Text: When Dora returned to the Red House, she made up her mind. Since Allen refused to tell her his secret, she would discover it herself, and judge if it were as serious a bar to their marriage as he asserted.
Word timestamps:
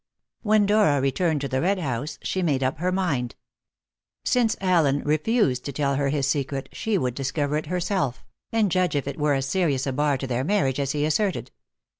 When 0.41 0.65
Dora 0.65 0.99
returned 0.99 1.41
to 1.41 1.47
the 1.47 1.61
Red 1.61 1.77
House, 1.77 2.17
she 2.23 2.41
made 2.41 2.63
up 2.63 2.79
her 2.79 2.91
mind. 2.91 3.35
Since 4.25 4.57
Allen 4.59 5.03
refused 5.03 5.63
to 5.65 5.71
tell 5.71 5.93
her 5.93 6.09
his 6.09 6.25
secret, 6.25 6.69
she 6.71 6.97
would 6.97 7.13
discover 7.13 7.55
it 7.55 7.67
herself, 7.67 8.25
and 8.51 8.71
judge 8.71 8.95
if 8.95 9.07
it 9.07 9.19
were 9.19 9.35
as 9.35 9.45
serious 9.45 9.85
a 9.85 9.93
bar 9.93 10.17
to 10.17 10.25
their 10.25 10.43
marriage 10.43 10.79
as 10.79 10.93
he 10.93 11.05
asserted. 11.05 11.51